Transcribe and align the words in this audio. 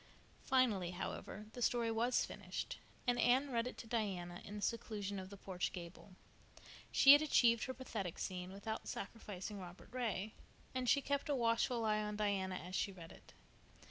Finally, 0.41 0.89
however, 0.89 1.45
the 1.53 1.61
story 1.61 1.91
was 1.91 2.25
finished, 2.25 2.79
and 3.05 3.19
Anne 3.19 3.51
read 3.51 3.67
it 3.67 3.77
to 3.77 3.85
Diana 3.85 4.41
in 4.43 4.55
the 4.55 4.61
seclusion 4.63 5.19
of 5.19 5.29
the 5.29 5.37
porch 5.37 5.71
gable. 5.73 6.15
She 6.91 7.11
had 7.13 7.21
achieved 7.21 7.65
her 7.65 7.73
"pathetic 7.75 8.17
scene" 8.17 8.51
without 8.51 8.87
sacrificing 8.87 9.59
Robert 9.59 9.89
Ray, 9.93 10.33
and 10.73 10.89
she 10.89 11.03
kept 11.03 11.29
a 11.29 11.35
watchful 11.35 11.85
eye 11.85 12.01
on 12.01 12.15
Diana 12.15 12.55
as 12.55 12.73
she 12.73 12.91
read 12.91 13.11
it. 13.11 13.33